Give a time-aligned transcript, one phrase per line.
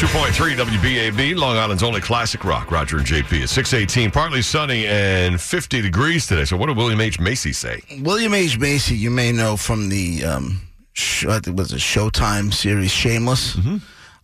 [0.00, 2.70] 102.3 WBAB, Long Island's only classic rock.
[2.70, 3.42] Roger and JP.
[3.42, 6.46] It's 618, partly sunny and 50 degrees today.
[6.46, 7.20] So, what did William H.
[7.20, 7.82] Macy say?
[8.00, 8.58] William H.
[8.58, 10.62] Macy, you may know from the um,
[10.94, 13.58] sh- I think it was a Showtime series Shameless.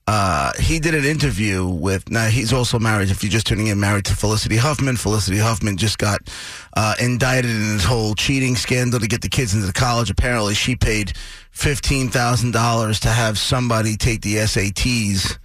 [0.06, 2.10] Uh, he did an interview with.
[2.10, 3.10] Now he's also married.
[3.10, 4.96] If you're just tuning in, married to Felicity Huffman.
[4.96, 6.20] Felicity Huffman just got
[6.74, 10.08] uh, indicted in this whole cheating scandal to get the kids into college.
[10.08, 11.12] Apparently, she paid
[11.50, 15.36] fifteen thousand dollars to have somebody take the SATs.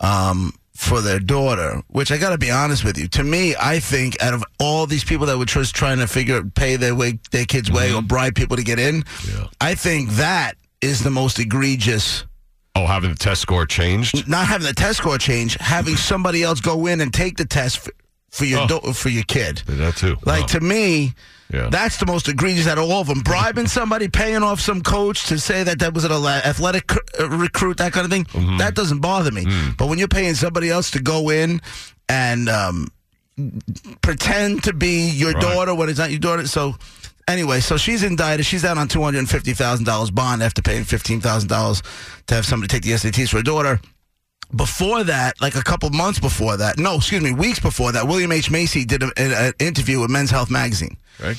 [0.00, 3.08] Um, for their daughter, which I got to be honest with you.
[3.08, 6.40] To me, I think out of all these people that were just trying to figure
[6.44, 9.48] pay their way their kids' way or bribe people to get in, Yeah.
[9.60, 12.24] I think that is the most egregious.
[12.76, 14.28] Oh, having the test score changed?
[14.28, 17.78] Not having the test score change, having somebody else go in and take the test
[17.80, 17.90] for,
[18.30, 18.80] for your Oh.
[18.80, 19.62] do- for your kid.
[19.66, 20.16] That too.
[20.24, 20.46] Like Wow.
[20.46, 21.12] to me,
[21.50, 21.68] Yeah.
[21.70, 23.20] that's the most egregious out of all of them.
[23.20, 27.78] Bribing somebody, paying off some coach to say that that was an athletic uh, recruit,
[27.78, 28.24] that kind of thing.
[28.26, 28.58] Mm-hmm.
[28.58, 29.44] That doesn't bother me.
[29.46, 29.76] Mm.
[29.78, 31.60] But when you're paying somebody else to go in
[32.08, 32.88] and um,
[34.02, 35.40] pretend to be your Right.
[35.42, 36.76] daughter when it's not your daughter, so.
[37.26, 38.46] Anyway, so she's indicted.
[38.46, 41.82] She's out on two hundred and fifty thousand dollars bond after paying fifteen thousand dollars
[42.26, 43.80] to have somebody take the SATs for her daughter
[44.54, 48.32] before that, like a couple months before that, no, excuse me, weeks before that, William
[48.32, 48.50] H.
[48.50, 51.36] Macy did a- a- an interview with Men's Health magazine Right?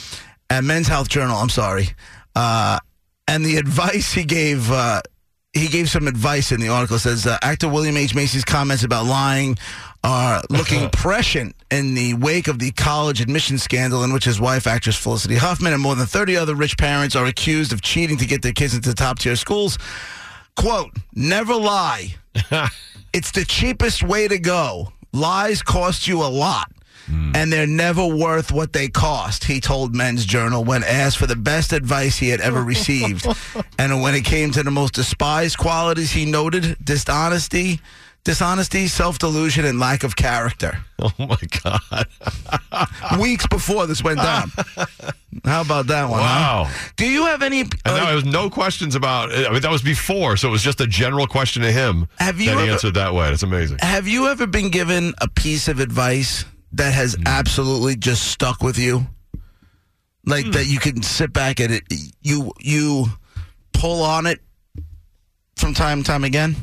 [0.49, 1.38] and Men's Health Journal.
[1.38, 1.89] I'm sorry,
[2.35, 2.79] uh,
[3.27, 4.71] and the advice he gave.
[4.71, 5.01] Uh,
[5.51, 6.97] he gave some advice in the article.
[6.97, 8.13] It says uh, actor William H.
[8.13, 9.57] Macy's comments about lying
[10.03, 14.67] are looking prescient in the wake of the college admission scandal in which his wife,
[14.67, 18.27] actress Felicity Huffman, and more than 30 other rich parents are accused of cheating to
[18.27, 19.79] get their kids into top tier schools.
[20.55, 22.13] Quote, never lie.
[23.13, 24.93] it's the cheapest way to go.
[25.13, 26.71] Lies cost you a lot.
[27.05, 27.31] Hmm.
[27.33, 31.35] And they're never worth what they cost, he told Men's Journal when asked for the
[31.35, 33.27] best advice he had ever received.
[33.79, 37.79] and when it came to the most despised qualities, he noted dishonesty,
[38.23, 40.77] dishonesty, self delusion, and lack of character.
[40.99, 42.07] Oh, my God.
[43.19, 44.51] Weeks before this went down.
[45.45, 46.19] How about that one?
[46.19, 46.25] huh?
[46.66, 46.72] Wow.
[46.97, 47.61] Do you have any?
[47.61, 50.61] And uh, there was no questions about I mean, that was before, so it was
[50.63, 53.29] just a general question to him Have you that ever- answered that way.
[53.29, 53.78] That's amazing.
[53.79, 57.23] Have you ever been given a piece of advice that has Hmm.
[57.25, 59.07] absolutely just stuck with you?
[60.25, 60.51] Like Hmm.
[60.51, 61.83] that you can sit back and it
[62.22, 63.07] you you
[63.73, 64.39] pull on it
[65.55, 66.55] from time to time again?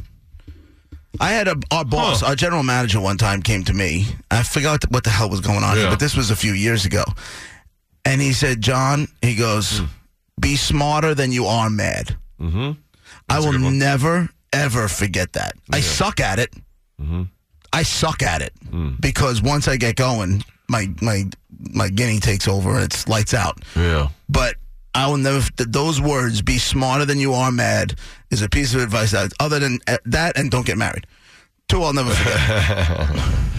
[1.18, 2.26] I had a our boss, Huh.
[2.28, 4.06] our general manager one time came to me.
[4.30, 6.84] I forgot what the hell was going on here, but this was a few years
[6.84, 7.04] ago.
[8.06, 9.82] And he said, "John, he goes,
[10.40, 12.72] be smarter than you are mad." Mm-hmm.
[13.28, 15.52] I will never ever forget that.
[15.72, 16.54] I suck at it.
[17.00, 17.24] Mm-hmm.
[17.72, 19.00] I suck at it Mm.
[19.00, 21.24] because once I get going, my my
[21.58, 23.58] my guinea takes over and it's lights out.
[23.76, 24.08] Yeah.
[24.28, 24.54] But
[24.94, 25.42] I will never.
[25.56, 27.98] Those words, "be smarter than you are mad,"
[28.30, 31.06] is a piece of advice that other than uh, that, and don't get married.
[31.68, 33.08] Two, I'll never forget.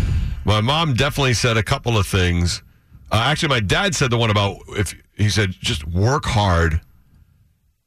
[0.45, 2.63] My mom definitely said a couple of things.
[3.11, 6.81] Uh, actually, my dad said the one about if he said just work hard,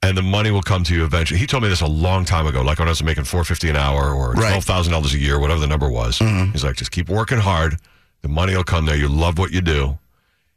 [0.03, 1.39] and the money will come to you eventually.
[1.39, 3.69] He told me this a long time ago, like when I was making four fifty
[3.69, 6.19] an hour or twelve thousand dollars a year, whatever the number was.
[6.53, 7.77] He's like, just keep working hard.
[8.23, 8.97] The money will come there.
[8.97, 9.99] You love what you do.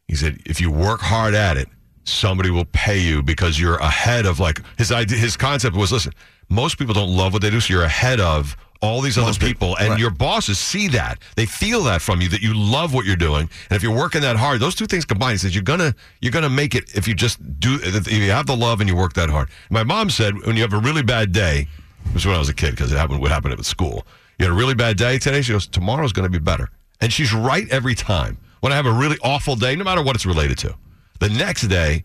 [0.07, 1.67] He said, if you work hard at it,
[2.03, 5.17] somebody will pay you because you're ahead of like his idea.
[5.17, 6.13] His concept was, listen,
[6.49, 9.47] most people don't love what they do, so you're ahead of all these other people,
[9.47, 9.99] people, and right.
[9.99, 11.19] your bosses see that.
[11.37, 14.21] They feel that from you that you love what you're doing, and if you're working
[14.21, 17.07] that hard, those two things combined, he says you're gonna you're gonna make it if
[17.07, 19.49] you just do if you have the love and you work that hard.
[19.69, 21.67] My mom said when you have a really bad day,
[22.07, 24.05] this was when I was a kid because it happened what happened at school.
[24.37, 25.41] You had a really bad day today.
[25.41, 26.69] She goes, tomorrow's going to be better,
[26.99, 28.37] and she's right every time.
[28.59, 30.75] When I have a really awful day, no matter what it's related to,
[31.19, 32.03] the next day.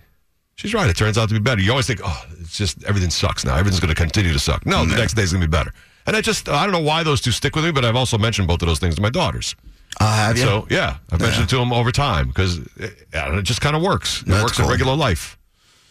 [0.56, 0.90] She's right.
[0.90, 1.60] It turns out to be better.
[1.60, 3.54] You always think, oh, it's just everything sucks now.
[3.56, 4.66] Everything's going to continue to suck.
[4.66, 5.72] No, the next day's going to be better.
[6.08, 8.16] And I just, I don't know why those two stick with me, but I've also
[8.16, 9.54] mentioned both of those things to my daughters.
[10.00, 10.36] You.
[10.36, 13.82] So yeah, I've mentioned it to them over time because it, it just kind of
[13.82, 14.22] works.
[14.22, 15.36] It That's works in regular life.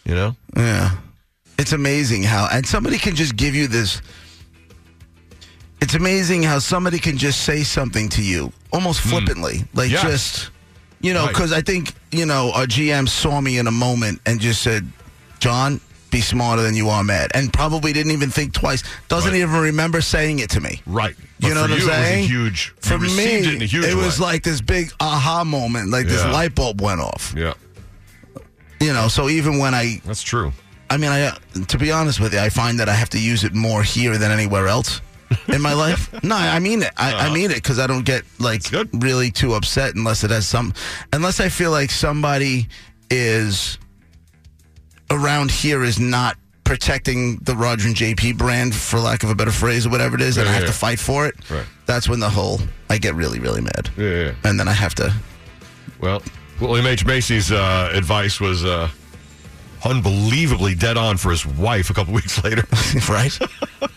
[0.05, 0.35] You know?
[0.55, 0.91] Yeah.
[1.59, 4.01] It's amazing how, and somebody can just give you this.
[5.81, 9.65] It's amazing how somebody can just say something to you almost flippantly.
[9.73, 9.93] Like Hmm.
[9.93, 10.01] Yes.
[10.03, 10.49] just,
[11.01, 11.29] you know, Right.
[11.33, 14.91] because I think, you know, our GM saw me in a moment and just said,
[15.39, 15.79] John,
[16.11, 17.31] be smarter than you are mad.
[17.33, 18.83] And probably didn't even think twice.
[19.09, 19.41] Doesn't Right.
[19.41, 20.81] even remember saying it to me.
[20.85, 21.15] Right.
[21.39, 22.19] You know what I'm saying?
[22.19, 22.73] It was a huge.
[22.79, 26.99] For me, it huge was like this big aha moment, like this light bulb went
[27.01, 27.33] off.
[27.37, 27.53] yeah,
[28.79, 30.51] You know, so even when I that's true.
[30.89, 31.35] I mean, I
[31.67, 34.17] to be honest with you, I find that I have to use it more here
[34.17, 35.01] than anywhere else
[35.47, 36.09] in my life.
[36.23, 36.91] No, I mean it.
[36.97, 37.33] I, I uh-huh.
[37.33, 38.63] mean it because I don't get like
[38.93, 40.73] really too upset unless it has some,
[41.13, 42.67] unless I feel like somebody
[43.11, 43.77] is
[45.09, 49.51] around here is not protecting the Roger and JP brand, for lack of a better
[49.51, 50.67] phrase, or whatever it is, and Yeah, I have yeah.
[50.67, 51.35] to fight for it.
[51.49, 51.65] Right.
[51.85, 52.59] That's when the whole
[52.89, 54.31] I get really, really mad, Yeah, yeah.
[54.43, 55.13] and then I have to.
[56.01, 56.21] Well,
[56.59, 57.05] William H.
[57.05, 58.89] Macy's uh, advice was uh,
[59.85, 62.63] unbelievably dead on for his wife a couple weeks later.
[63.09, 63.37] right?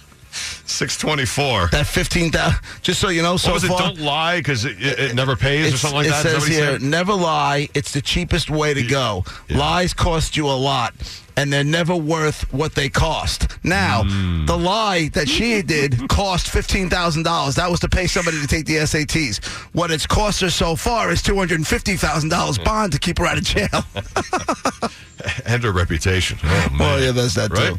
[0.71, 1.69] 624.
[1.73, 2.61] That fifteen thousand.
[2.83, 3.69] Just so you know, so what was it?
[3.69, 6.23] Don't lie because it, it, it never pays or something like it that?
[6.25, 6.83] That says here, said?
[6.83, 7.69] never lie.
[7.75, 9.25] It's the cheapest way to go.
[9.49, 10.95] Lies cost you a lot,
[11.37, 13.49] and they're never worth what they cost.
[13.65, 14.47] Now, Hmm.
[14.47, 17.57] the lie that she did cost fifteen thousand dollars.
[17.57, 19.45] That was to pay somebody to take the SATs.
[19.75, 22.99] What it's cost her so far is two hundred and fifty thousand dollars bond to
[22.99, 23.85] keep her out of jail.
[25.45, 26.39] And her reputation.
[26.43, 26.79] Oh, man.
[26.79, 27.75] Well, yeah, there's that right?
[27.75, 27.79] too.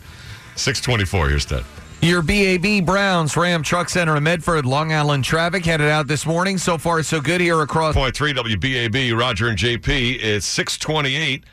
[0.57, 1.29] 624.
[1.29, 1.63] Here's that.
[2.01, 6.57] Your BAB Browns Ram Truck Center in Medford, Long Island traffic headed out this morning.
[6.57, 7.93] So far, so good here across.
[7.93, 10.17] Point three WBAB, Roger and JP.
[10.19, 11.43] It's 628.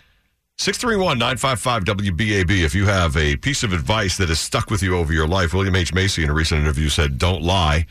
[0.56, 2.65] 631 955 WBAB.
[2.65, 5.53] If you have a piece of advice that has stuck with you over your life,
[5.53, 5.93] William H.
[5.93, 7.85] Macy in a recent interview said, Don't lie.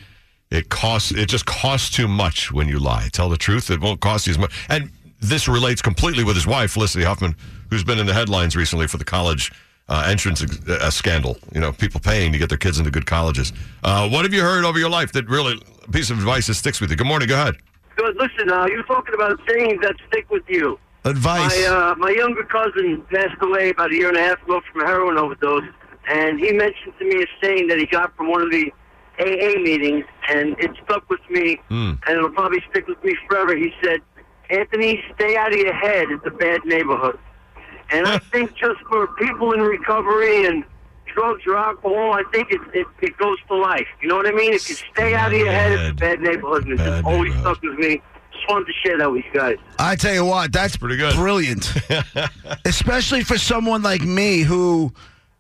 [0.50, 3.10] It costs, it just costs too much when you lie.
[3.12, 4.52] Tell the truth, it won't cost you as much.
[4.68, 4.90] And
[5.20, 7.36] this relates completely with his wife, Felicity Huffman,
[7.70, 9.52] who's been in the headlines recently for the college
[9.90, 11.38] uh, entrance uh, scandal.
[11.54, 13.54] You know, people paying to get their kids into good colleges.
[13.84, 16.56] Uh, what have you heard over your life that really, a piece of advice that
[16.56, 16.96] sticks with you?
[16.96, 17.56] Good morning, go ahead.
[17.96, 18.16] Good.
[18.18, 20.80] Listen, uh, you're talking about things that stick with you.
[21.04, 21.58] Advice.
[21.58, 24.82] My uh, my younger cousin passed away about a year and a half ago from
[24.82, 25.64] a heroin overdose,
[26.10, 28.72] and he mentioned to me a saying that he got from one of the
[29.20, 33.56] AA meetings, and it stuck with me, and it'll probably stick with me forever.
[33.56, 34.02] He said,
[34.50, 36.08] "Anthony, stay out of your head.
[36.12, 37.18] It's a bad neighborhood."
[37.92, 40.64] And I think just for people in recovery and
[41.14, 43.88] drugs or alcohol, I think it, it, it goes for life.
[44.02, 44.54] You know what I mean?
[44.54, 47.06] If you stay out of your head, it's a bad neighborhood, and it Bad just
[47.06, 47.58] always neighborhood.
[47.58, 48.02] stuck with me.
[48.34, 49.58] Just wanted to share that with you guys.
[49.80, 51.16] I tell you what, that's pretty good.
[51.16, 51.74] Brilliant,
[52.66, 54.92] especially for someone like me who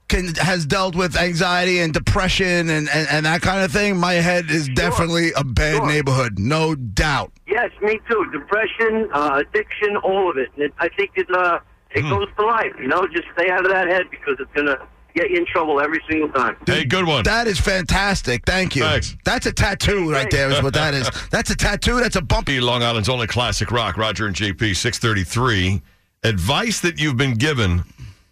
[0.07, 3.97] can has dealt with anxiety and depression and, and, and that kind of thing.
[3.97, 5.87] My head is definitely a bad Sure.
[5.87, 7.31] neighborhood, no doubt.
[7.45, 8.25] Yes, me too.
[8.31, 10.49] Depression, uh, addiction, all of it.
[10.55, 11.59] And it, I think it uh,
[11.91, 12.09] it Hmm.
[12.09, 12.73] goes for life.
[12.79, 14.77] You know, just stay out of that head because it's gonna
[15.15, 16.55] get you in trouble every single time.
[16.65, 17.23] Hey, good one.
[17.23, 18.43] That is fantastic.
[18.45, 18.83] Thank you.
[18.83, 19.15] Thanks.
[19.25, 20.51] That's a tattoo right there.
[20.51, 21.09] Is what that is.
[21.31, 21.99] That's a tattoo.
[21.99, 25.81] That's a bumpy Long Island's only classic rock, Roger and JP, 633.
[26.23, 27.83] Advice that you've been given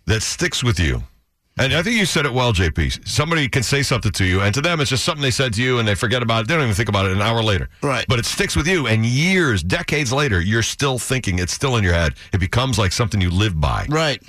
[0.06, 1.04] that sticks with you.
[1.58, 3.08] And I think you said it well, JP.
[3.08, 5.64] Somebody can say something to you, and to them, it's just something they said to
[5.64, 6.48] you, and they forget about it.
[6.50, 7.70] They don't even think about it an hour later.
[7.82, 8.06] Right.
[8.10, 11.40] But it sticks with you, and years, decades later, you're still thinking.
[11.40, 12.16] It's still in your head.
[12.34, 13.86] It becomes like something you live by.
[13.88, 14.22] Right.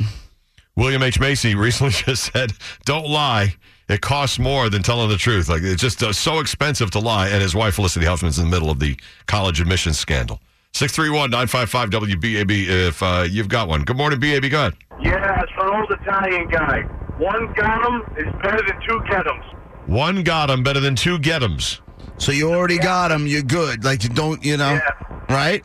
[0.76, 1.18] William H.
[1.18, 2.52] Macy recently just said,
[2.84, 3.56] "Don't lie.
[3.88, 5.48] It costs more than telling the truth.
[5.48, 8.50] Like it's just uh, so expensive to lie." And his wife Felicity Huffman's in the
[8.52, 8.96] middle of the
[9.26, 10.40] college admissions scandal.
[10.74, 13.82] 631-955 WBAB if uh, you've got one.
[13.82, 14.48] Good morning, BAB.
[14.48, 14.74] Go ahead.
[15.00, 16.84] Yeah, it's an old Italian guy.
[17.18, 19.44] One got 'em is better than two get 'ems.
[19.86, 21.80] One got 'em better than two get 'ems.
[22.18, 23.26] So you already got them.
[23.26, 23.84] You're good.
[23.84, 24.42] Like you don't.
[24.44, 24.74] You know.
[24.74, 25.34] Yeah.
[25.34, 25.64] Right.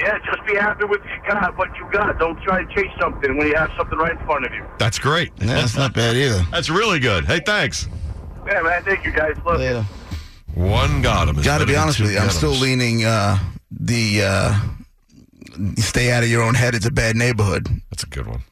[0.00, 2.18] Yeah, just be happy with what you got, what you got.
[2.20, 4.64] Don't try to chase something when you have something right in front of you.
[4.78, 5.32] That's great.
[5.38, 6.44] Yeah, that's not bad either.
[6.52, 7.24] That's really good.
[7.24, 7.88] Hey, thanks.
[8.46, 9.34] Yeah, man, thank you guys.
[9.44, 9.84] Love Later.
[10.54, 11.36] One got 'em.
[11.38, 12.18] is Got to better be than honest two with you.
[12.18, 12.36] I'm get 'ems.
[12.36, 13.38] still leaning uh,
[13.72, 14.54] the uh,
[15.78, 16.74] stay out of your own head.
[16.76, 17.66] It's a bad neighborhood.
[17.90, 18.42] That's a good one.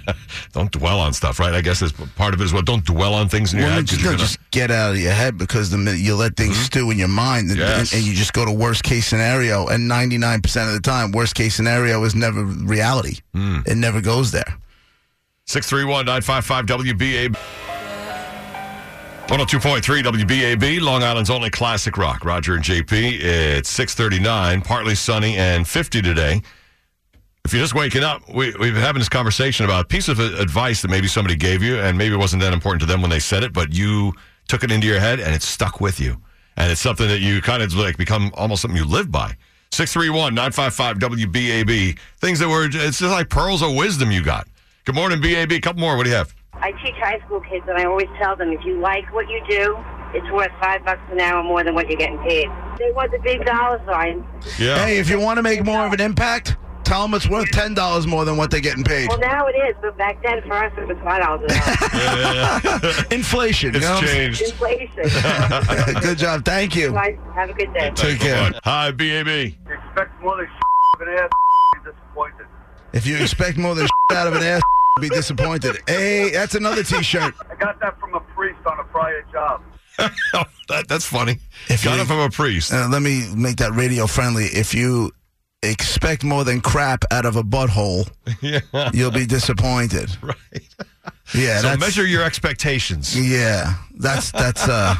[0.52, 1.54] don't dwell on stuff, right?
[1.54, 2.62] I guess that's part of it as well.
[2.62, 3.88] Don't dwell on things in your Well, head.
[3.88, 6.36] 'cause just, no, gonna- just get out of your head because the minute you let
[6.36, 6.64] things mm-hmm.
[6.64, 7.92] stew in your mind and, Yes.
[7.92, 9.66] and, and you just go to worst case scenario.
[9.68, 13.18] And 99% of the time, worst case scenario is never reality.
[13.34, 13.60] Hmm.
[13.66, 14.58] It never goes there.
[15.46, 17.36] 631 955 WBAB.
[19.28, 22.24] 102.3 WBAB, Long Island's only classic rock.
[22.24, 23.20] Roger and JP.
[23.20, 26.42] It's 639, partly sunny and 50 today.
[27.44, 30.20] If you're just waking up, we, we've been having this conversation about a piece of
[30.20, 33.10] advice that maybe somebody gave you, and maybe it wasn't that important to them when
[33.10, 34.12] they said it, but you
[34.48, 36.20] took it into your head and it stuck with you.
[36.56, 39.36] And it's something that you kind of like become almost something you live by.
[39.72, 41.98] 631 955 WBAB.
[42.20, 44.46] Things that were, it's just like pearls of wisdom you got.
[44.84, 45.52] Good morning, BAB.
[45.52, 45.96] A couple more.
[45.96, 46.32] What do you have?
[46.54, 49.42] I teach high school kids, and I always tell them if you like what you
[49.48, 49.76] do,
[50.14, 52.46] it's worth five bucks an hour more than what you're getting paid.
[52.78, 54.24] They want the big dollar sign.
[54.58, 54.84] Yeah.
[54.84, 56.56] Hey, if you want to make more of an impact,
[56.92, 59.08] tell them it's worth $10 more than what they're getting paid.
[59.08, 63.04] Well, now it is, but back then for us it was five dollars an hour.
[63.10, 63.74] Inflation.
[63.74, 64.00] It's you know?
[64.00, 64.42] changed.
[64.42, 66.00] Inflation.
[66.02, 66.44] Good job.
[66.44, 66.92] Thank you.
[66.92, 67.90] Guys, Have a good day.
[67.94, 68.52] Take care.
[68.64, 69.28] Hi, BAB.
[69.28, 71.30] Expect more than out of an ass.
[71.74, 72.46] You're disappointed.
[72.92, 74.60] If you expect more than out of an ass,
[75.00, 75.78] be disappointed.
[75.86, 77.34] Hey, that's another T-shirt.
[77.50, 79.62] I got that from a priest on a prior job.
[79.98, 81.38] Oh, that, that's funny.
[81.70, 82.70] If Got you- it from a priest.
[82.72, 84.44] Uh, let me make that radio friendly.
[84.44, 85.12] If you
[85.62, 88.08] expect more than crap out of a butthole,
[88.40, 90.10] yeah, you'll be disappointed.
[90.22, 90.36] right.
[91.34, 93.16] Yeah, so measure your expectations.
[93.18, 94.94] Yeah, that's that's uh.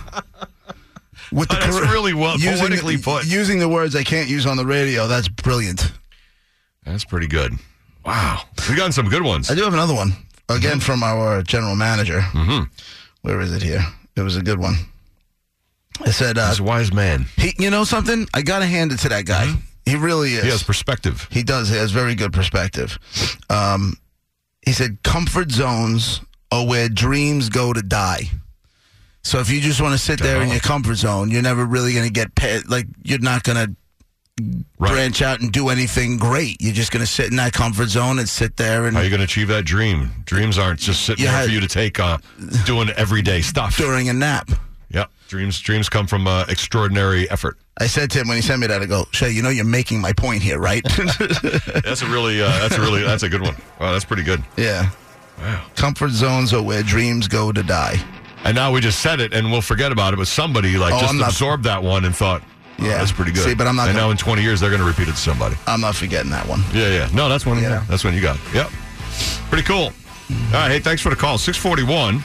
[1.33, 3.26] With the that's really well the- poetically put.
[3.26, 5.07] Using the words I can't use on the radio.
[5.07, 5.92] That's brilliant.
[6.85, 7.52] That's pretty good.
[8.04, 9.50] Wow, we got some good ones.
[9.50, 10.12] I do have another one
[10.49, 10.78] again Mm-hmm.
[10.81, 12.21] from our general manager.
[12.21, 12.64] Mm-hmm.
[13.23, 13.85] Where is it here?
[14.16, 14.75] It was a good one.
[16.04, 17.26] I said, uh, He's a wise man.
[17.37, 18.26] he, you know something?
[18.35, 19.52] I gotta hand it to that guy.
[19.85, 20.45] He really is.
[20.45, 21.27] He has perspective.
[21.31, 21.69] He does.
[21.69, 22.99] He has very good perspective.
[23.51, 23.95] Um,
[24.65, 26.21] he said, "Comfort zones
[26.51, 28.31] are where dreams go to die."
[29.25, 31.93] So if you just want to sit there in your comfort zone, you're never really
[31.93, 32.69] going to get paid.
[32.69, 33.77] Like you're not going to
[34.79, 34.91] Right.
[34.91, 36.57] branch out and do anything great.
[36.61, 39.05] You're just going to sit in that comfort zone and sit there and How are
[39.05, 40.11] you going to achieve that dream?
[40.25, 42.17] Dreams aren't just sitting there for you to take uh,
[42.65, 43.77] doing everyday stuff.
[43.77, 44.51] during a nap.
[44.89, 45.11] Yep.
[45.29, 47.59] Dreams dreams come from uh, extraordinary effort.
[47.79, 49.64] I said to him when he sent me that, I go, Shay, you know you're
[49.64, 50.83] making my point here, right?
[51.85, 53.57] That's a really uh, that's a really that's a good one.
[53.81, 54.43] Wow, that's pretty good.
[54.57, 54.91] yeah.
[55.38, 55.64] Wow.
[55.75, 57.97] Comfort zones are where dreams go to die.
[58.45, 61.00] And now we just said it and we'll forget about it, but somebody like Oh,
[61.00, 62.43] just not- absorbed that one and thought,
[62.79, 62.99] oh, Yeah.
[62.99, 63.43] that's pretty good.
[63.45, 65.12] See, but I'm not And gonna- now in 20 years they're going to repeat it
[65.12, 65.57] to somebody.
[65.67, 66.62] I'm not forgetting that one.
[66.75, 67.09] Yeah, yeah.
[67.14, 67.61] No, that's one.
[67.62, 67.83] Yeah.
[67.88, 68.38] That's one you got.
[68.55, 68.71] Yep.
[69.49, 69.85] Pretty cool.
[69.87, 69.93] All
[70.52, 70.71] right.
[70.71, 71.38] Hey, thanks for the call.
[71.38, 72.23] 641,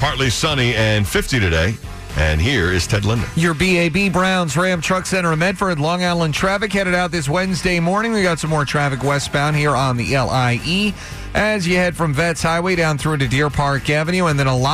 [0.00, 1.74] partly sunny and 50 today.
[2.16, 3.26] And here is Ted Linder.
[3.36, 7.78] Your BAB Browns Ram Truck Center in Medford, Long Island traffic headed out this Wednesday
[7.78, 8.12] morning.
[8.12, 10.94] We got some more traffic westbound here on the LIE
[11.34, 14.56] as you head from Vets Highway down through to Deer Park Avenue, and then a
[14.56, 14.66] lot.